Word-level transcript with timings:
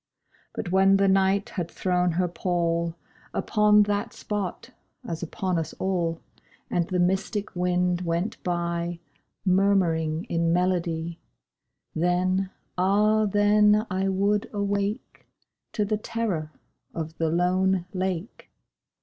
But 0.55 0.71
when 0.71 0.97
the 0.97 1.07
Night 1.07 1.49
had 1.49 1.69
thrown 1.69 2.13
her 2.13 2.27
pall 2.27 2.95
Upon 3.35 3.83
that 3.83 4.13
spot, 4.13 4.71
as 5.07 5.21
upon 5.21 5.63
all, 5.77 6.19
And 6.71 6.87
the 6.87 6.97
mystic 6.97 7.55
wind 7.55 8.01
went 8.01 8.43
by 8.43 8.99
Murmuring 9.45 10.23
in 10.23 10.51
melody— 10.51 11.19
Then—ah 11.93 13.25
then 13.27 13.85
I 13.91 14.09
would 14.09 14.49
awake 14.51 15.27
To 15.73 15.85
the 15.85 15.97
terror 15.97 16.51
of 16.95 17.19
the 17.19 17.29
lone 17.29 17.85
lake. 17.93 18.49